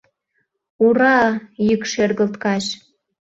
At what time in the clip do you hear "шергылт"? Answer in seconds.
1.91-2.35